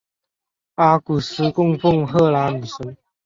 [0.77, 2.97] 阿古斯供奉赫拉女神。